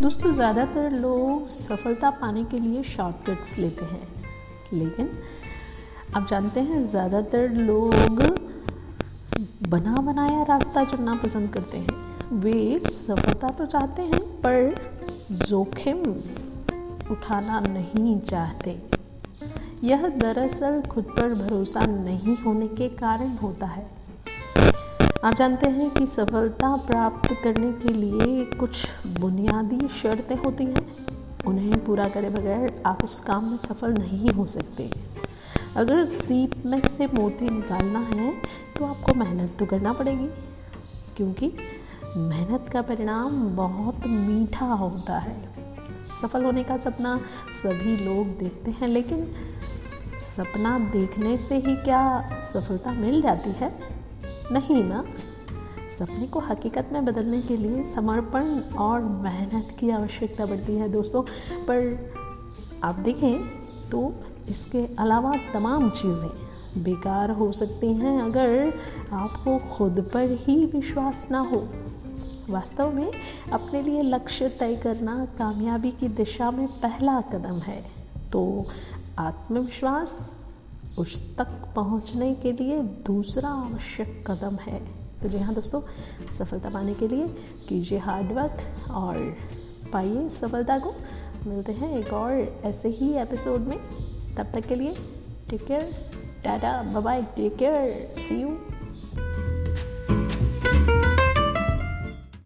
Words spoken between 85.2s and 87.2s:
तो जी हाँ दोस्तों, सफलता पाने के